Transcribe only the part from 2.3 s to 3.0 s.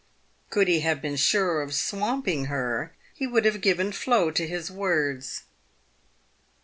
her,